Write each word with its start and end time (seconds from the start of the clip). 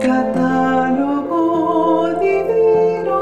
Catálogo 0.00 1.38
divino. 2.20 3.18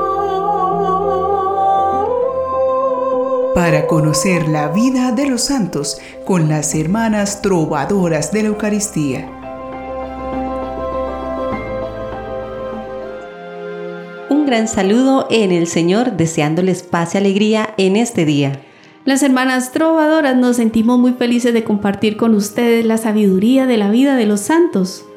Para 3.52 3.89
conocer 3.89 4.47
la 4.49 4.68
vida 4.68 5.10
de 5.10 5.26
los 5.26 5.42
santos 5.42 6.00
con 6.25 6.49
las 6.49 6.76
hermanas 6.76 7.42
trovadoras 7.42 8.30
de 8.30 8.43
la 8.43 8.48
Eucaristía. 8.50 9.29
Un 14.31 14.47
gran 14.47 14.69
saludo 14.69 15.27
en 15.31 15.51
el 15.51 15.67
Señor, 15.67 16.13
deseándoles 16.13 16.85
paz 16.85 17.17
y 17.17 17.19
alegría 17.19 17.75
en 17.77 17.97
este 17.97 18.25
día. 18.25 18.61
Las 19.05 19.25
hermanas 19.25 19.73
trovadoras 19.73 20.37
nos 20.37 20.57
sentimos 20.57 20.97
muy 20.99 21.15
felices 21.15 21.53
de 21.55 21.65
compartir 21.65 22.17
con 22.17 22.35
ustedes 22.35 22.85
la 22.85 22.99
sabiduría 22.99 23.67
de 23.67 23.79
la 23.79 23.91
vida 23.91 24.15
de 24.15 24.27
los 24.27 24.43
santos. 24.43 25.07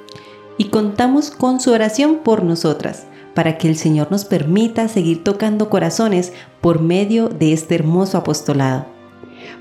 Y 0.61 0.65
contamos 0.65 1.31
con 1.31 1.59
su 1.59 1.71
oración 1.71 2.19
por 2.23 2.43
nosotras, 2.43 3.07
para 3.33 3.57
que 3.57 3.67
el 3.67 3.75
Señor 3.75 4.11
nos 4.11 4.25
permita 4.25 4.87
seguir 4.89 5.23
tocando 5.23 5.71
corazones 5.71 6.33
por 6.61 6.83
medio 6.83 7.29
de 7.29 7.51
este 7.51 7.73
hermoso 7.73 8.19
apostolado. 8.19 8.85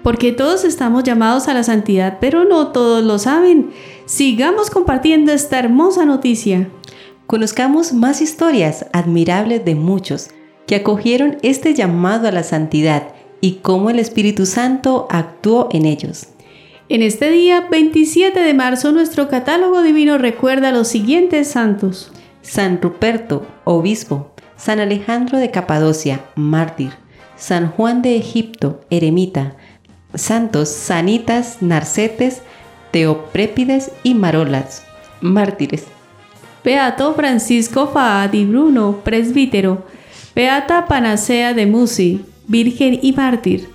Porque 0.02 0.32
todos 0.32 0.62
estamos 0.62 1.02
llamados 1.04 1.48
a 1.48 1.54
la 1.54 1.62
santidad, 1.62 2.18
pero 2.20 2.44
no 2.44 2.66
todos 2.66 3.02
lo 3.02 3.18
saben. 3.18 3.70
Sigamos 4.04 4.68
compartiendo 4.68 5.32
esta 5.32 5.58
hermosa 5.58 6.04
noticia. 6.04 6.68
Conozcamos 7.26 7.94
más 7.94 8.20
historias 8.20 8.84
admirables 8.92 9.64
de 9.64 9.76
muchos 9.76 10.28
que 10.66 10.74
acogieron 10.74 11.38
este 11.40 11.72
llamado 11.72 12.28
a 12.28 12.30
la 12.30 12.42
santidad 12.42 13.14
y 13.40 13.60
cómo 13.62 13.88
el 13.88 14.00
Espíritu 14.00 14.44
Santo 14.44 15.08
actuó 15.08 15.70
en 15.72 15.86
ellos. 15.86 16.26
En 16.90 17.02
este 17.02 17.30
día 17.30 17.68
27 17.70 18.40
de 18.40 18.52
marzo 18.52 18.90
nuestro 18.90 19.28
catálogo 19.28 19.80
divino 19.80 20.18
recuerda 20.18 20.70
a 20.70 20.72
los 20.72 20.88
siguientes 20.88 21.46
santos. 21.46 22.10
San 22.42 22.82
Ruperto, 22.82 23.46
obispo, 23.62 24.32
San 24.56 24.80
Alejandro 24.80 25.38
de 25.38 25.52
Capadocia, 25.52 26.24
mártir, 26.34 26.90
San 27.36 27.70
Juan 27.70 28.02
de 28.02 28.16
Egipto, 28.16 28.80
eremita, 28.90 29.54
santos 30.14 30.68
Sanitas, 30.68 31.62
Narcetes, 31.62 32.42
Teoprépides 32.90 33.92
y 34.02 34.14
Marolas, 34.14 34.82
mártires. 35.20 35.84
Beato 36.64 37.14
Francisco 37.14 37.86
Faadi 37.86 38.44
Bruno, 38.46 38.96
presbítero. 39.04 39.86
Beata 40.34 40.86
Panacea 40.86 41.54
de 41.54 41.66
Musi, 41.66 42.24
virgen 42.48 42.98
y 43.00 43.12
mártir, 43.12 43.69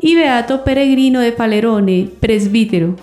y 0.00 0.14
Beato 0.14 0.64
Peregrino 0.64 1.20
de 1.20 1.32
Palerone, 1.32 2.08
presbítero. 2.20 2.96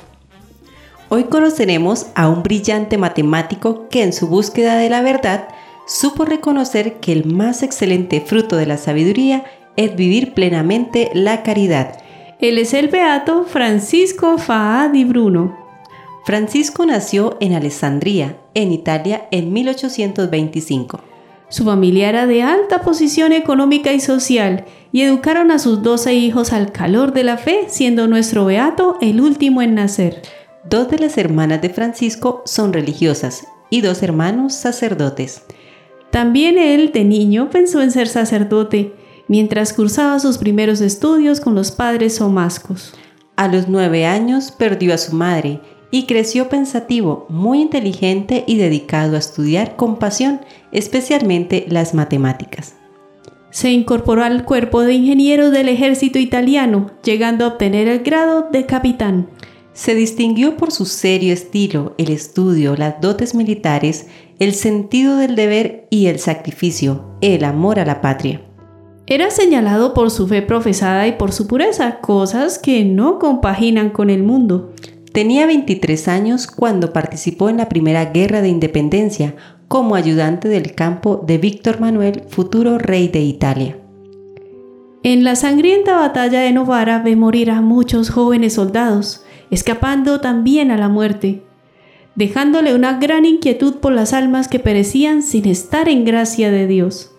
Hoy 1.10 1.26
conoceremos 1.26 2.08
a 2.16 2.28
un 2.28 2.44
brillante 2.44 2.98
matemático 2.98 3.88
que 3.90 4.04
en 4.04 4.14
su 4.14 4.28
búsqueda 4.28 4.78
de 4.78 4.90
la 4.90 5.02
verdad 5.02 5.48
supo 5.86 6.26
reconocer 6.26 6.96
que 6.96 7.12
el 7.14 7.26
más 7.26 7.64
excelente 7.64 8.20
fruto 8.22 8.58
de 8.58 8.66
la 8.66 8.78
sabiduría 8.78 9.46
es 9.76 9.96
vivir 9.96 10.34
plenamente 10.34 11.12
la 11.14 11.44
caridad. 11.44 12.02
Él 12.40 12.58
es 12.58 12.74
el 12.74 12.88
Beato 12.88 13.46
Francisco 13.46 14.38
Faadi 14.38 15.06
Bruno. 15.06 15.58
Francisco 16.26 16.86
nació 16.86 17.38
en 17.40 17.54
Alessandría, 17.54 18.38
en 18.54 18.72
Italia, 18.72 19.28
en 19.32 19.54
1825. 19.54 21.00
Su 21.50 21.64
familia 21.64 22.10
era 22.10 22.28
de 22.28 22.44
alta 22.44 22.82
posición 22.82 23.32
económica 23.32 23.94
y 23.94 24.02
social 24.02 24.66
y 24.92 25.02
educaron 25.02 25.50
a 25.52 25.60
sus 25.60 25.82
doce 25.82 26.14
hijos 26.14 26.52
al 26.52 26.72
calor 26.74 27.14
de 27.14 27.24
la 27.24 27.38
fe, 27.38 27.66
siendo 27.70 28.08
nuestro 28.08 28.46
Beato 28.46 28.98
el 29.00 29.22
último 29.22 29.62
en 29.62 29.76
nacer. 29.76 30.22
Dos 30.70 30.90
de 30.90 31.00
las 31.00 31.18
hermanas 31.18 31.62
de 31.62 31.70
Francisco 31.70 32.42
son 32.46 32.74
religiosas 32.74 33.48
y 33.70 33.82
dos 33.82 34.04
hermanos 34.04 34.54
sacerdotes. 34.54 35.44
También 36.12 36.58
él, 36.58 36.92
de 36.92 37.06
niño, 37.06 37.50
pensó 37.50 37.82
en 37.82 37.92
ser 37.92 38.08
sacerdote, 38.08 38.94
mientras 39.30 39.72
cursaba 39.72 40.20
sus 40.20 40.38
primeros 40.38 40.82
estudios 40.82 41.40
con 41.40 41.56
los 41.56 41.72
padres 41.72 42.16
somascos. 42.16 42.94
A 43.38 43.48
los 43.48 43.70
nueve 43.70 44.06
años 44.06 44.52
perdió 44.52 44.94
a 44.94 44.98
su 44.98 45.16
madre 45.16 45.62
y 45.92 46.04
creció 46.04 46.50
pensativo, 46.50 47.26
muy 47.30 47.62
inteligente 47.62 48.44
y 48.48 48.58
dedicado 48.58 49.16
a 49.16 49.20
estudiar 49.20 49.76
con 49.76 49.98
pasión, 49.98 50.42
especialmente 50.72 51.66
las 51.70 51.94
matemáticas. 51.94 52.76
Se 53.50 53.72
incorporó 53.72 54.24
al 54.24 54.44
cuerpo 54.44 54.82
de 54.82 54.94
ingenieros 54.94 55.52
del 55.52 55.70
ejército 55.70 56.20
italiano, 56.20 56.92
llegando 57.04 57.46
a 57.46 57.50
obtener 57.50 57.88
el 57.88 58.00
grado 58.00 58.50
de 58.52 58.66
capitán. 58.66 59.30
Se 59.74 59.96
distinguió 59.96 60.58
por 60.58 60.72
su 60.72 60.86
serio 60.86 61.34
estilo, 61.34 61.94
el 61.98 62.12
estudio, 62.12 62.76
las 62.76 63.00
dotes 63.00 63.36
militares, 63.36 64.08
el 64.40 64.54
sentido 64.54 65.18
del 65.18 65.36
deber 65.36 65.88
y 65.90 66.08
el 66.08 66.20
sacrificio, 66.20 67.16
el 67.22 67.44
amor 67.44 67.80
a 67.80 67.86
la 67.86 68.02
patria. 68.02 68.42
Era 69.10 69.32
señalado 69.32 69.94
por 69.94 70.12
su 70.12 70.28
fe 70.28 70.42
profesada 70.42 71.08
y 71.08 71.14
por 71.14 71.32
su 71.32 71.48
pureza, 71.48 72.00
cosas 72.02 72.60
que 72.60 72.84
no 72.84 73.20
compaginan 73.20 73.90
con 73.90 74.10
el 74.10 74.22
mundo. 74.22 74.74
Tenía 75.18 75.48
23 75.48 76.10
años 76.10 76.46
cuando 76.46 76.94
participó 76.94 77.50
en 77.50 77.58
la 77.58 77.70
Primera 77.70 78.06
Guerra 78.06 78.44
de 78.44 78.50
Independencia 78.50 79.36
como 79.68 79.96
ayudante 79.96 80.48
del 80.48 80.76
campo 80.76 81.24
de 81.26 81.40
Víctor 81.40 81.80
Manuel, 81.80 82.26
futuro 82.30 82.78
rey 82.78 83.08
de 83.08 83.22
Italia. 83.22 83.80
En 85.02 85.24
la 85.24 85.36
sangrienta 85.36 85.98
batalla 85.98 86.42
de 86.42 86.52
Novara 86.52 87.00
ve 87.00 87.16
morir 87.16 87.50
a 87.50 87.62
muchos 87.62 88.12
jóvenes 88.12 88.54
soldados, 88.54 89.24
escapando 89.50 90.22
también 90.22 90.70
a 90.70 90.78
la 90.78 90.88
muerte, 90.88 91.42
dejándole 92.14 92.76
una 92.76 93.00
gran 93.00 93.26
inquietud 93.26 93.78
por 93.78 93.94
las 93.94 94.14
almas 94.14 94.48
que 94.48 94.60
perecían 94.60 95.24
sin 95.24 95.48
estar 95.48 95.90
en 95.90 96.06
gracia 96.06 96.52
de 96.52 96.68
Dios. 96.68 97.12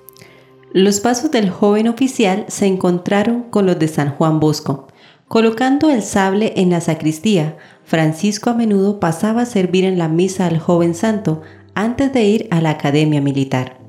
Los 0.73 1.01
pasos 1.01 1.33
del 1.33 1.51
joven 1.51 1.89
oficial 1.89 2.45
se 2.47 2.67
encontraron 2.67 3.51
con 3.51 3.67
los 3.67 3.77
de 3.77 3.89
San 3.89 4.11
Juan 4.11 4.39
Bosco. 4.39 4.87
Colocando 5.27 5.91
el 5.91 6.03
sable 6.03 6.55
en 6.57 6.71
la 6.71 6.81
sacristía, 6.81 7.59
Francisco 7.89 8.51
a 8.51 8.53
menudo 8.53 9.01
pasaba 9.01 9.41
a 9.41 9.47
servir 9.47 9.85
en 9.85 9.97
la 9.97 10.09
misa 10.09 10.47
al 10.47 10.59
joven 10.59 10.95
santo 10.95 11.41
antes 11.73 12.13
de 12.13 12.23
ir 12.23 12.47
a 12.51 12.61
la 12.61 12.69
academia 12.69 13.23
militar. 13.23 13.81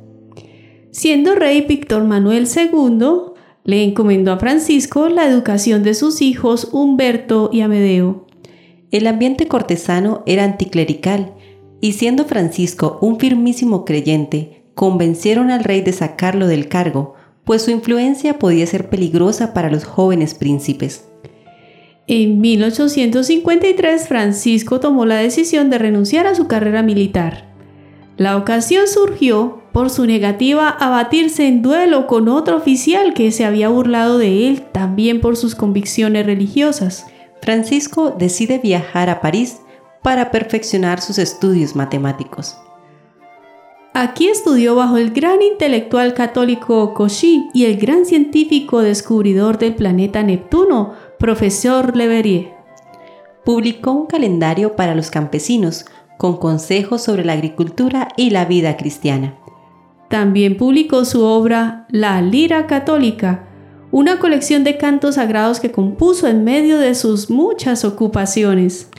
Siendo 0.90 1.36
rey 1.36 1.66
Víctor 1.68 2.06
Manuel 2.06 2.48
II, 2.48 3.34
le 3.66 3.84
encomendó 3.84 4.32
a 4.32 4.40
Francisco 4.40 5.10
la 5.10 5.28
educación 5.28 5.84
de 5.84 5.96
sus 5.96 6.22
hijos 6.22 6.70
Humberto 6.72 7.50
y 7.52 7.60
Amedeo. 7.60 8.26
El 8.90 9.06
ambiente 9.06 9.50
cortesano 9.50 10.24
era 10.26 10.46
anticlerical 10.46 11.34
y 11.82 11.92
siendo 11.92 12.24
Francisco 12.24 13.00
un 13.02 13.20
firmísimo 13.20 13.84
creyente, 13.84 14.64
convencieron 14.76 15.52
al 15.52 15.66
rey 15.66 15.82
de 15.82 15.92
sacarlo 15.92 16.48
del 16.48 16.70
cargo, 16.70 17.16
pues 17.44 17.64
su 17.64 17.72
influencia 17.72 18.40
podía 18.40 18.66
ser 18.66 18.90
peligrosa 18.90 19.54
para 19.54 19.70
los 19.70 19.84
jóvenes 19.84 20.36
príncipes. 20.36 21.09
En 22.12 22.42
1853 22.42 24.08
Francisco 24.08 24.80
tomó 24.80 25.06
la 25.06 25.18
decisión 25.18 25.70
de 25.70 25.78
renunciar 25.78 26.26
a 26.26 26.34
su 26.34 26.48
carrera 26.48 26.82
militar. 26.82 27.46
La 28.18 28.36
ocasión 28.36 28.88
surgió 28.88 29.62
por 29.74 29.92
su 29.92 30.08
negativa 30.08 30.70
a 30.70 30.90
batirse 30.90 31.48
en 31.48 31.62
duelo 31.62 32.08
con 32.08 32.28
otro 32.28 32.58
oficial 32.58 33.14
que 33.14 33.32
se 33.32 33.46
había 33.46 33.70
burlado 33.70 34.18
de 34.18 34.48
él 34.48 34.64
también 34.72 35.22
por 35.22 35.38
sus 35.38 35.54
convicciones 35.54 36.26
religiosas. 36.26 37.06
Francisco 37.44 38.16
decide 38.18 38.58
viajar 38.58 39.12
a 39.12 39.22
París 39.22 39.60
para 40.02 40.32
perfeccionar 40.32 41.02
sus 41.02 41.20
estudios 41.20 41.76
matemáticos. 41.76 42.58
Aquí 43.94 44.30
estudió 44.30 44.76
bajo 44.76 44.98
el 44.98 45.12
gran 45.12 45.42
intelectual 45.42 46.14
católico 46.14 46.94
Cauchy 46.94 47.50
y 47.54 47.66
el 47.66 47.78
gran 47.78 48.06
científico 48.06 48.82
descubridor 48.82 49.58
del 49.58 49.76
planeta 49.76 50.24
Neptuno, 50.24 50.94
profesor 51.20 51.98
Leverrier. 51.98 52.54
Publicó 53.44 53.92
un 53.92 54.06
calendario 54.06 54.78
para 54.78 54.96
los 54.96 55.12
campesinos 55.12 55.86
con 56.18 56.38
consejos 56.38 57.04
sobre 57.04 57.26
la 57.26 57.34
agricultura 57.34 58.08
y 58.16 58.30
la 58.30 58.46
vida 58.46 58.78
cristiana. 58.78 59.38
También 60.10 60.56
publicó 60.56 61.04
su 61.04 61.24
obra 61.26 61.86
La 61.90 62.22
Lira 62.22 62.68
Católica, 62.68 63.50
una 63.92 64.18
colección 64.20 64.64
de 64.64 64.78
cantos 64.78 65.16
sagrados 65.16 65.60
que 65.60 65.72
compuso 65.72 66.26
en 66.26 66.46
medio 66.46 66.78
de 66.80 66.96
sus 66.96 67.30
muchas 67.30 67.84
ocupaciones. 67.84 68.90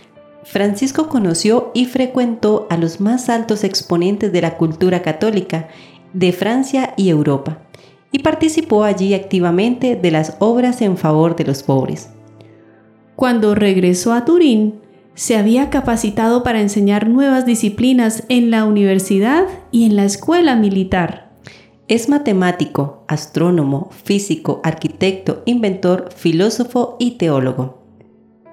Francisco 0.44 1.08
conoció 1.08 1.70
y 1.72 1.86
frecuentó 1.86 2.66
a 2.68 2.76
los 2.76 3.00
más 3.00 3.30
altos 3.30 3.64
exponentes 3.64 4.30
de 4.30 4.42
la 4.42 4.58
cultura 4.58 5.00
católica 5.00 5.68
de 6.12 6.32
Francia 6.32 6.92
y 6.98 7.08
Europa, 7.08 7.62
y 8.12 8.20
participó 8.20 8.84
allí 8.84 9.14
activamente 9.14 9.96
de 9.96 10.10
las 10.10 10.36
obras 10.38 10.82
en 10.82 10.96
favor 10.96 11.36
de 11.36 11.44
los 11.44 11.62
pobres. 11.62 12.10
Cuando 13.16 13.54
regresó 13.54 14.12
a 14.12 14.24
Turín, 14.24 14.80
se 15.14 15.36
había 15.36 15.70
capacitado 15.70 16.42
para 16.42 16.60
enseñar 16.60 17.08
nuevas 17.08 17.44
disciplinas 17.44 18.24
en 18.28 18.50
la 18.50 18.64
universidad 18.64 19.46
y 19.70 19.84
en 19.84 19.96
la 19.96 20.04
escuela 20.04 20.56
militar. 20.56 21.30
Es 21.88 22.08
matemático, 22.08 23.04
astrónomo, 23.08 23.90
físico, 24.04 24.60
arquitecto, 24.64 25.42
inventor, 25.44 26.08
filósofo 26.14 26.96
y 26.98 27.12
teólogo. 27.12 27.80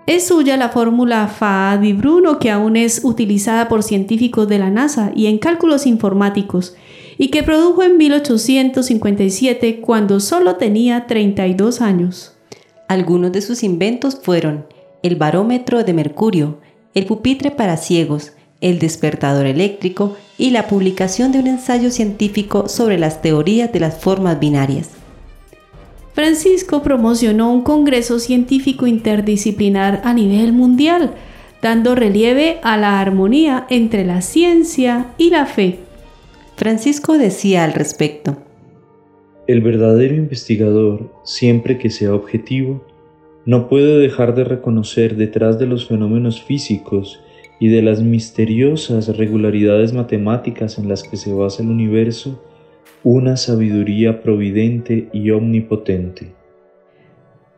Es 0.07 0.27
suya 0.27 0.57
la 0.57 0.69
fórmula 0.69 1.27
Fa 1.27 1.77
di 1.77 1.93
Bruno 1.93 2.39
que 2.39 2.49
aún 2.49 2.75
es 2.77 3.03
utilizada 3.03 3.67
por 3.67 3.83
científicos 3.83 4.47
de 4.47 4.57
la 4.57 4.69
NASA 4.69 5.11
y 5.15 5.27
en 5.27 5.37
cálculos 5.37 5.85
informáticos 5.85 6.75
y 7.17 7.29
que 7.29 7.43
produjo 7.43 7.83
en 7.83 7.97
1857 7.97 9.81
cuando 9.81 10.19
solo 10.19 10.55
tenía 10.55 11.07
32 11.07 11.81
años. 11.81 12.33
Algunos 12.87 13.31
de 13.31 13.41
sus 13.41 13.63
inventos 13.63 14.19
fueron 14.21 14.65
el 15.03 15.15
barómetro 15.15 15.83
de 15.83 15.93
mercurio, 15.93 16.59
el 16.93 17.05
pupitre 17.05 17.51
para 17.51 17.77
ciegos, 17.77 18.33
el 18.61 18.79
despertador 18.79 19.45
eléctrico 19.45 20.15
y 20.37 20.51
la 20.51 20.67
publicación 20.67 21.31
de 21.31 21.39
un 21.39 21.47
ensayo 21.47 21.91
científico 21.91 22.67
sobre 22.67 22.97
las 22.97 23.21
teorías 23.21 23.71
de 23.71 23.79
las 23.79 23.97
formas 23.97 24.39
binarias. 24.39 24.89
Francisco 26.13 26.81
promocionó 26.81 27.51
un 27.51 27.61
congreso 27.61 28.19
científico 28.19 28.87
interdisciplinar 28.87 30.01
a 30.03 30.13
nivel 30.13 30.51
mundial, 30.51 31.13
dando 31.61 31.93
relieve 31.93 32.59
a 32.63 32.77
la 32.77 32.99
armonía 32.99 33.67
entre 33.69 34.03
la 34.03 34.21
ciencia 34.21 35.11
y 35.19 35.29
la 35.29 35.45
fe. 35.45 35.86
Francisco 36.57 37.19
decía 37.19 37.63
al 37.63 37.73
respecto, 37.73 38.35
El 39.45 39.61
verdadero 39.61 40.15
investigador, 40.15 41.13
siempre 41.23 41.77
que 41.77 41.91
sea 41.91 42.15
objetivo, 42.15 42.83
no 43.45 43.69
puede 43.69 43.99
dejar 43.99 44.33
de 44.33 44.43
reconocer 44.43 45.15
detrás 45.17 45.59
de 45.59 45.67
los 45.67 45.87
fenómenos 45.87 46.41
físicos 46.41 47.21
y 47.59 47.67
de 47.67 47.83
las 47.83 48.01
misteriosas 48.01 49.15
regularidades 49.15 49.93
matemáticas 49.93 50.79
en 50.79 50.89
las 50.89 51.03
que 51.03 51.15
se 51.15 51.31
basa 51.31 51.61
el 51.61 51.69
universo 51.69 52.41
una 53.03 53.37
sabiduría 53.37 54.23
providente 54.23 55.09
y 55.13 55.29
omnipotente. 55.29 56.33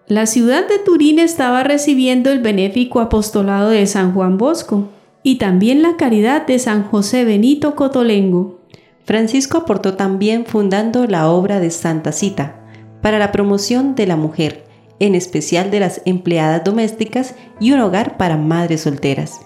La 0.07 0.25
ciudad 0.25 0.68
de 0.68 0.78
Turín 0.78 1.19
estaba 1.19 1.63
recibiendo 1.63 2.31
el 2.31 2.40
benéfico 2.40 3.00
apostolado 3.00 3.69
de 3.69 3.88
San 3.88 4.13
Juan 4.13 4.38
Bosco 4.38 4.90
y 5.24 5.38
también 5.38 5.81
la 5.81 5.96
caridad 5.96 6.46
de 6.46 6.60
San 6.60 6.84
José 6.84 7.24
Benito 7.24 7.75
Cotolengo. 7.75 8.59
Francisco 9.06 9.60
aportó 9.60 9.96
también 9.96 10.46
fundando 10.46 11.06
la 11.07 11.30
obra 11.30 11.60
de 11.60 11.72
Santa 11.72 12.12
Cita 12.12 12.56
para 13.01 13.19
la 13.19 13.31
promoción 13.31 13.96
de 13.96 14.07
la 14.07 14.16
mujer, 14.16 14.66
en 15.00 15.16
especial 15.16 15.72
de 15.72 15.80
las 15.80 16.01
empleadas 16.06 16.63
domésticas 16.63 17.36
y 17.60 17.72
un 17.72 17.80
hogar 17.80 18.18
para 18.18 18.38
madres 18.38 18.81
solteras. 18.81 19.40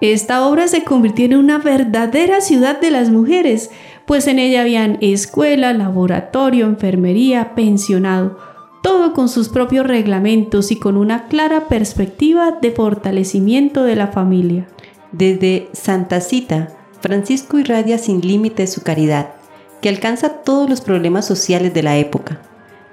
Esta 0.00 0.46
obra 0.46 0.68
se 0.68 0.84
convirtió 0.84 1.24
en 1.24 1.34
una 1.34 1.58
verdadera 1.58 2.40
ciudad 2.40 2.80
de 2.80 2.92
las 2.92 3.10
mujeres, 3.10 3.70
pues 4.06 4.28
en 4.28 4.38
ella 4.38 4.60
habían 4.60 4.98
escuela, 5.00 5.72
laboratorio, 5.72 6.66
enfermería, 6.66 7.54
pensionado, 7.56 8.38
todo 8.80 9.12
con 9.12 9.28
sus 9.28 9.48
propios 9.48 9.86
reglamentos 9.86 10.70
y 10.70 10.76
con 10.76 10.96
una 10.96 11.26
clara 11.26 11.66
perspectiva 11.66 12.52
de 12.62 12.70
fortalecimiento 12.70 13.82
de 13.82 13.96
la 13.96 14.06
familia. 14.08 14.68
Desde 15.10 15.68
Santa 15.72 16.20
Cita, 16.20 16.77
Francisco 17.00 17.58
irradia 17.58 17.98
sin 17.98 18.20
límites 18.20 18.72
su 18.72 18.82
caridad, 18.82 19.30
que 19.80 19.88
alcanza 19.88 20.28
todos 20.42 20.68
los 20.68 20.80
problemas 20.80 21.26
sociales 21.26 21.72
de 21.72 21.82
la 21.82 21.96
época. 21.96 22.40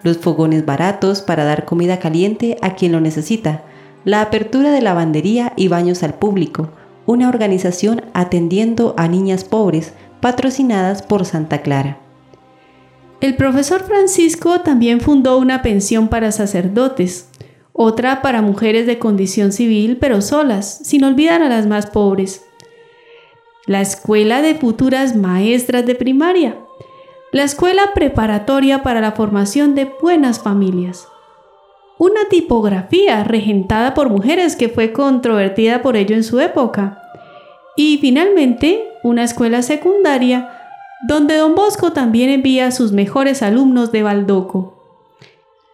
Los 0.04 0.18
fogones 0.20 0.66
baratos 0.66 1.22
para 1.22 1.44
dar 1.44 1.66
comida 1.66 2.00
caliente 2.00 2.58
a 2.62 2.76
quien 2.76 2.92
lo 2.92 3.02
necesita, 3.02 3.64
la 4.04 4.22
apertura 4.22 4.72
de 4.72 4.82
lavandería 4.82 5.54
y 5.56 5.68
baños 5.68 6.04
al 6.04 6.14
público, 6.14 6.70
una 7.08 7.28
organización 7.28 8.04
atendiendo 8.14 8.94
a 8.98 9.08
niñas 9.08 9.44
pobres, 9.44 9.94
patrocinadas 10.22 11.02
por 11.02 11.26
Santa 11.26 11.62
Clara. 11.62 11.98
El 13.22 13.36
profesor 13.36 13.84
Francisco 13.84 14.62
también 14.62 15.02
fundó 15.02 15.38
una 15.40 15.64
pensión 15.64 16.10
para 16.10 16.32
sacerdotes, 16.32 17.30
otra 17.74 18.22
para 18.22 18.42
mujeres 18.42 18.86
de 18.86 19.00
condición 19.00 19.52
civil 19.52 19.98
pero 20.00 20.22
solas, 20.22 20.80
sin 20.84 21.04
olvidar 21.04 21.42
a 21.42 21.50
las 21.50 21.66
más 21.66 21.88
pobres. 21.88 22.45
La 23.68 23.82
escuela 23.82 24.44
de 24.44 24.54
futuras 24.54 25.16
maestras 25.16 25.88
de 25.88 25.96
primaria, 25.96 26.60
la 27.32 27.42
escuela 27.42 27.94
preparatoria 27.96 28.84
para 28.84 29.02
la 29.02 29.14
formación 29.14 29.74
de 29.74 29.92
buenas 30.00 30.40
familias. 30.40 31.08
Una 31.98 32.30
tipografía 32.30 33.24
regentada 33.24 33.96
por 33.96 34.10
mujeres 34.10 34.56
que 34.56 34.70
fue 34.70 34.94
controvertida 34.94 35.82
por 35.82 35.98
ello 35.98 36.16
en 36.16 36.24
su 36.24 36.40
época. 36.40 37.02
Y 37.76 37.98
finalmente, 37.98 38.88
una 39.02 39.24
escuela 39.24 39.64
secundaria 39.64 40.48
donde 41.08 41.36
don 41.36 41.56
Bosco 41.56 41.92
también 41.92 42.30
envía 42.30 42.68
a 42.68 42.72
sus 42.72 42.92
mejores 42.92 43.42
alumnos 43.42 43.92
de 43.92 44.04
Baldoco. 44.04 44.76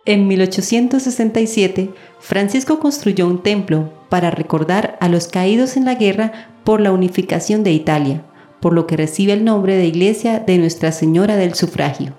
En 0.06 0.28
1867, 0.28 1.90
Francisco 2.20 2.80
construyó 2.80 3.28
un 3.28 3.44
templo 3.44 3.92
para 4.08 4.32
recordar 4.32 4.98
a 5.00 5.10
los 5.10 5.28
caídos 5.28 5.78
en 5.78 5.86
la 5.86 5.96
guerra 5.96 6.51
por 6.64 6.82
la 6.82 6.92
unificación 6.92 7.64
de 7.64 7.72
Italia, 7.72 8.24
por 8.60 8.74
lo 8.74 8.88
que 8.88 8.98
recibe 8.98 9.34
el 9.34 9.44
nombre 9.44 9.76
de 9.78 9.86
Iglesia 9.86 10.40
de 10.40 10.58
Nuestra 10.58 10.92
Señora 10.92 11.36
del 11.36 11.56
Sufragio. 11.56 12.14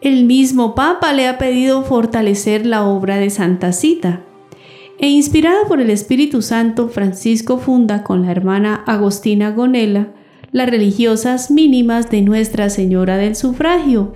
El 0.00 0.24
mismo 0.24 0.74
Papa 0.74 1.12
le 1.12 1.28
ha 1.28 1.38
pedido 1.38 1.82
fortalecer 1.82 2.66
la 2.66 2.84
obra 2.84 3.16
de 3.16 3.30
Santa 3.30 3.72
Cita, 3.72 4.20
e 4.98 5.08
inspirada 5.08 5.66
por 5.66 5.80
el 5.80 5.90
Espíritu 5.90 6.40
Santo, 6.40 6.88
Francisco 6.88 7.58
funda 7.58 8.04
con 8.04 8.22
la 8.22 8.30
hermana 8.30 8.84
Agostina 8.86 9.50
Gonela 9.50 10.08
las 10.54 10.70
religiosas 10.70 11.50
mínimas 11.50 12.10
de 12.10 12.22
Nuestra 12.22 12.70
Señora 12.70 13.16
del 13.16 13.34
Sufragio, 13.34 14.12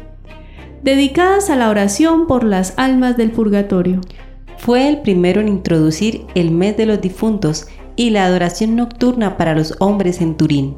dedicadas 0.85 1.51
a 1.51 1.57
la 1.57 1.69
oración 1.69 2.29
por 2.29 2.45
las 2.45 2.75
almas 2.77 3.17
del 3.17 3.33
purgatorio. 3.33 4.01
Fue 4.57 4.89
el 4.89 5.01
primero 5.01 5.41
en 5.41 5.49
introducir 5.49 6.27
el 6.37 6.53
mes 6.53 6.77
de 6.77 6.87
los 6.87 7.01
difuntos 7.01 7.67
y 7.99 8.11
la 8.11 8.25
adoración 8.25 8.77
nocturna 8.77 9.37
para 9.37 9.57
los 9.57 9.75
hombres 9.81 10.21
en 10.21 10.37
Turín. 10.37 10.77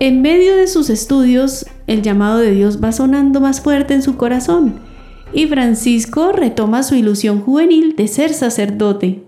En 0.00 0.20
medio 0.20 0.56
de 0.56 0.66
sus 0.66 0.90
estudios, 0.90 1.64
el 1.86 2.02
llamado 2.02 2.38
de 2.38 2.50
Dios 2.50 2.82
va 2.82 2.90
sonando 2.90 3.40
más 3.40 3.60
fuerte 3.60 3.94
en 3.94 4.02
su 4.02 4.16
corazón 4.16 4.80
y 5.32 5.46
Francisco 5.46 6.32
retoma 6.32 6.82
su 6.82 6.96
ilusión 6.96 7.40
juvenil 7.40 7.94
de 7.94 8.08
ser 8.08 8.34
sacerdote. 8.34 9.22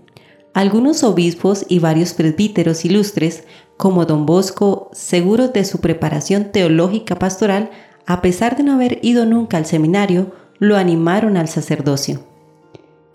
Algunos 0.53 1.03
obispos 1.03 1.65
y 1.69 1.79
varios 1.79 2.13
presbíteros 2.13 2.83
ilustres, 2.83 3.45
como 3.77 4.05
don 4.05 4.25
Bosco, 4.25 4.89
seguros 4.91 5.53
de 5.53 5.63
su 5.63 5.79
preparación 5.79 6.51
teológica 6.51 7.17
pastoral, 7.17 7.71
a 8.05 8.21
pesar 8.21 8.57
de 8.57 8.63
no 8.63 8.73
haber 8.73 8.99
ido 9.01 9.25
nunca 9.25 9.55
al 9.55 9.65
seminario, 9.65 10.33
lo 10.59 10.75
animaron 10.75 11.37
al 11.37 11.47
sacerdocio. 11.47 12.28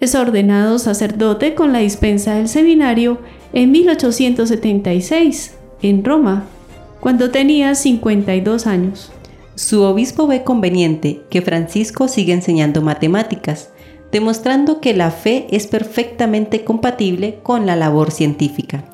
Es 0.01 0.15
ordenado 0.15 0.79
sacerdote 0.79 1.55
con 1.55 1.73
la 1.73 1.79
dispensa 1.79 2.35
del 2.35 2.49
seminario 2.49 3.19
en 3.53 3.71
1876, 3.71 5.55
en 5.83 6.05
Roma, 6.05 6.45
cuando 7.01 7.31
tenía 7.31 7.75
52 7.75 8.67
años. 8.67 9.13
Su 9.55 9.83
obispo 9.83 10.27
ve 10.27 10.43
conveniente 10.43 11.23
que 11.31 11.43
Francisco 11.43 12.09
siga 12.09 12.35
enseñando 12.35 12.83
matemáticas, 12.83 13.71
demostrando 14.11 14.81
que 14.81 14.95
la 14.95 15.11
fe 15.11 15.47
es 15.51 15.67
perfectamente 15.67 16.65
compatible 16.65 17.39
con 17.43 17.67
la 17.67 17.77
labor 17.77 18.11
científica. 18.11 18.85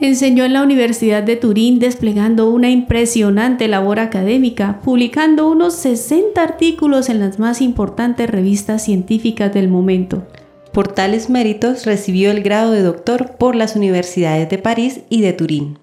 Enseñó 0.00 0.46
en 0.46 0.54
la 0.54 0.62
Universidad 0.62 1.22
de 1.22 1.36
Turín 1.36 1.78
desplegando 1.78 2.48
una 2.48 2.70
impresionante 2.70 3.68
labor 3.68 3.98
académica, 3.98 4.80
publicando 4.82 5.46
unos 5.50 5.74
60 5.74 6.42
artículos 6.42 7.10
en 7.10 7.20
las 7.20 7.38
más 7.38 7.60
importantes 7.60 8.30
revistas 8.30 8.82
científicas 8.82 9.52
del 9.52 9.68
momento. 9.68 10.26
Por 10.72 10.88
tales 10.88 11.28
méritos 11.28 11.84
recibió 11.84 12.30
el 12.30 12.42
grado 12.42 12.72
de 12.72 12.80
doctor 12.80 13.36
por 13.36 13.54
las 13.54 13.76
universidades 13.76 14.48
de 14.48 14.56
París 14.56 15.00
y 15.10 15.20
de 15.20 15.34
Turín. 15.34 15.78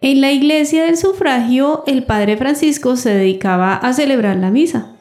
En 0.00 0.20
la 0.20 0.32
iglesia 0.32 0.84
del 0.84 0.96
sufragio, 0.96 1.84
el 1.86 2.02
padre 2.02 2.36
Francisco 2.36 2.96
se 2.96 3.10
dedicaba 3.10 3.76
a 3.76 3.92
celebrar 3.92 4.36
la 4.38 4.50
misa. 4.50 4.96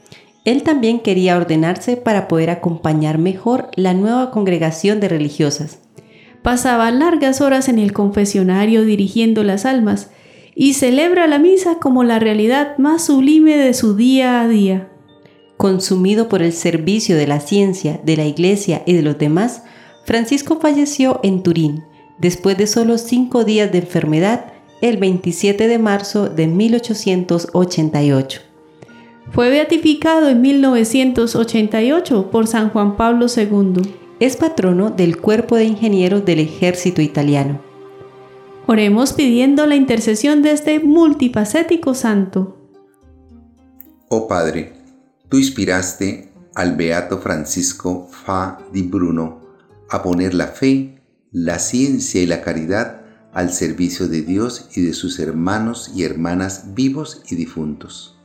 Él 0.45 0.61
también 0.61 0.99
quería 0.99 1.35
ordenarse 1.35 1.97
para 1.97 2.27
poder 2.27 2.51
acompañar 2.51 3.17
mejor 3.17 3.69
la 3.75 3.95
nueva 3.95 4.29
congregación 4.29 4.99
de 4.99 5.09
religiosas. 5.09 5.79
Pasaba 6.47 6.89
largas 6.91 7.41
horas 7.41 7.67
en 7.67 7.77
el 7.77 7.91
confesionario 7.91 8.85
dirigiendo 8.85 9.43
las 9.43 9.65
almas 9.65 10.11
y 10.55 10.75
celebra 10.75 11.27
la 11.27 11.39
misa 11.39 11.75
como 11.77 12.05
la 12.05 12.19
realidad 12.19 12.77
más 12.77 13.07
sublime 13.07 13.57
de 13.57 13.73
su 13.73 13.97
día 13.97 14.39
a 14.39 14.47
día. 14.47 14.87
Consumido 15.57 16.29
por 16.29 16.41
el 16.41 16.53
servicio 16.53 17.17
de 17.17 17.27
la 17.27 17.41
ciencia, 17.41 17.99
de 18.01 18.15
la 18.15 18.23
iglesia 18.23 18.81
y 18.85 18.93
de 18.93 19.01
los 19.01 19.17
demás, 19.17 19.63
Francisco 20.05 20.57
falleció 20.61 21.19
en 21.21 21.43
Turín, 21.43 21.83
después 22.17 22.57
de 22.57 22.67
solo 22.67 22.97
cinco 22.97 23.43
días 23.43 23.69
de 23.73 23.79
enfermedad 23.79 24.53
el 24.79 24.95
27 24.95 25.67
de 25.67 25.79
marzo 25.79 26.29
de 26.29 26.47
1888. 26.47 28.41
Fue 29.33 29.49
beatificado 29.49 30.29
en 30.29 30.39
1988 30.39 32.31
por 32.31 32.47
San 32.47 32.69
Juan 32.69 32.95
Pablo 32.95 33.25
II. 33.35 34.06
Es 34.19 34.35
patrono 34.35 34.89
del 34.89 35.21
Cuerpo 35.21 35.57
de 35.57 35.65
Ingenieros 35.65 36.25
del 36.25 36.39
Ejército 36.39 37.03
Italiano. 37.03 37.61
Oremos 38.65 39.13
pidiendo 39.13 39.67
la 39.67 39.75
intercesión 39.75 40.41
de 40.41 40.53
este 40.53 40.79
multifacético 40.79 41.93
santo. 41.93 42.57
Oh 44.09 44.27
Padre, 44.27 44.73
tú 45.29 45.37
inspiraste 45.37 46.31
al 46.55 46.75
Beato 46.75 47.19
Francisco 47.19 48.09
Fa 48.09 48.57
di 48.73 48.81
Bruno 48.81 49.41
a 49.87 50.01
poner 50.01 50.33
la 50.33 50.47
fe, 50.47 50.99
la 51.31 51.59
ciencia 51.59 52.19
y 52.19 52.25
la 52.25 52.41
caridad 52.41 53.03
al 53.33 53.53
servicio 53.53 54.07
de 54.07 54.23
Dios 54.23 54.67
y 54.75 54.81
de 54.81 54.93
sus 54.93 55.19
hermanos 55.19 55.91
y 55.95 56.03
hermanas 56.03 56.73
vivos 56.73 57.21
y 57.29 57.35
difuntos. 57.35 58.17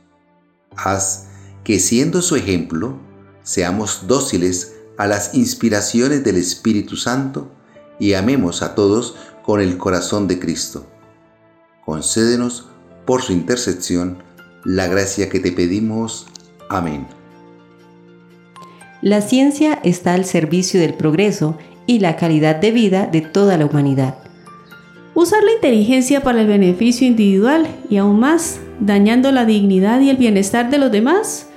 Haz 0.75 1.27
que 1.63 1.79
siendo 1.79 2.23
su 2.23 2.35
ejemplo, 2.35 2.97
seamos 3.43 4.07
dóciles 4.07 4.73
a 4.97 5.07
las 5.07 5.33
inspiraciones 5.33 6.23
del 6.23 6.37
Espíritu 6.37 6.95
Santo 6.95 7.49
y 7.99 8.13
amemos 8.13 8.61
a 8.61 8.75
todos 8.75 9.15
con 9.43 9.61
el 9.61 9.77
corazón 9.77 10.27
de 10.27 10.39
Cristo. 10.39 10.85
Concédenos, 11.85 12.67
por 13.05 13.21
su 13.21 13.33
intercesión, 13.33 14.23
la 14.63 14.87
gracia 14.87 15.29
que 15.29 15.39
te 15.39 15.51
pedimos. 15.51 16.27
Amén. 16.69 17.05
La 19.01 19.21
ciencia 19.21 19.79
está 19.83 20.13
al 20.13 20.23
servicio 20.23 20.79
del 20.79 20.93
progreso 20.93 21.57
y 21.85 21.99
la 21.99 22.15
calidad 22.15 22.55
de 22.55 22.71
vida 22.71 23.07
de 23.07 23.19
toda 23.21 23.57
la 23.57 23.65
humanidad. 23.65 24.15
Usar 25.15 25.43
la 25.43 25.51
inteligencia 25.51 26.23
para 26.23 26.41
el 26.41 26.47
beneficio 26.47 27.05
individual 27.05 27.67
y 27.89 27.97
aún 27.97 28.19
más, 28.19 28.59
dañando 28.79 29.31
la 29.31 29.45
dignidad 29.45 29.99
y 29.99 30.09
el 30.09 30.17
bienestar 30.17 30.69
de 30.69 30.77
los 30.77 30.91
demás, 30.91 31.47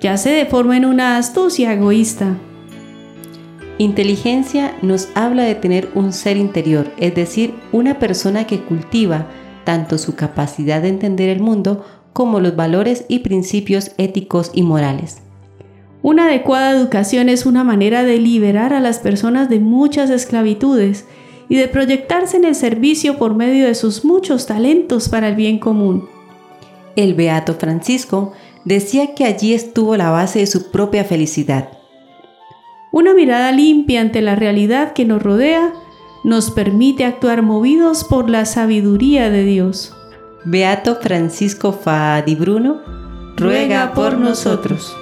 ya 0.00 0.16
se 0.16 0.30
deforma 0.30 0.76
en 0.76 0.86
una 0.86 1.18
astucia 1.18 1.72
egoísta. 1.72 2.38
Inteligencia 3.78 4.76
nos 4.82 5.08
habla 5.16 5.42
de 5.42 5.56
tener 5.56 5.88
un 5.96 6.12
ser 6.12 6.36
interior, 6.36 6.92
es 6.96 7.14
decir, 7.14 7.54
una 7.72 7.98
persona 7.98 8.46
que 8.46 8.60
cultiva 8.60 9.26
tanto 9.64 9.98
su 9.98 10.14
capacidad 10.14 10.80
de 10.80 10.88
entender 10.88 11.28
el 11.28 11.40
mundo 11.40 11.84
como 12.12 12.38
los 12.38 12.54
valores 12.54 13.04
y 13.08 13.20
principios 13.20 13.90
éticos 13.98 14.52
y 14.54 14.62
morales. 14.62 15.22
Una 16.02 16.26
adecuada 16.26 16.70
educación 16.70 17.28
es 17.28 17.46
una 17.46 17.64
manera 17.64 18.04
de 18.04 18.18
liberar 18.18 18.72
a 18.72 18.80
las 18.80 19.00
personas 19.00 19.48
de 19.48 19.58
muchas 19.58 20.08
esclavitudes 20.10 21.06
y 21.48 21.56
de 21.56 21.66
proyectarse 21.66 22.36
en 22.36 22.44
el 22.44 22.54
servicio 22.54 23.18
por 23.18 23.34
medio 23.34 23.66
de 23.66 23.74
sus 23.74 24.04
muchos 24.04 24.46
talentos 24.46 25.08
para 25.08 25.28
el 25.28 25.34
bien 25.34 25.58
común. 25.58 26.08
El 26.94 27.14
Beato 27.14 27.54
Francisco 27.54 28.34
decía 28.64 29.14
que 29.14 29.24
allí 29.24 29.52
estuvo 29.52 29.96
la 29.96 30.10
base 30.10 30.38
de 30.38 30.46
su 30.46 30.70
propia 30.70 31.04
felicidad. 31.04 31.83
Una 32.94 33.12
mirada 33.12 33.50
limpia 33.50 34.00
ante 34.00 34.22
la 34.22 34.36
realidad 34.36 34.92
que 34.92 35.04
nos 35.04 35.20
rodea 35.20 35.72
nos 36.22 36.52
permite 36.52 37.04
actuar 37.04 37.42
movidos 37.42 38.04
por 38.04 38.30
la 38.30 38.44
sabiduría 38.44 39.30
de 39.30 39.42
Dios. 39.42 39.92
Beato 40.44 40.94
Francisco 41.00 41.72
Fadi 41.72 42.36
Bruno, 42.36 42.82
ruega 43.36 43.94
por 43.94 44.16
nosotros. 44.16 44.96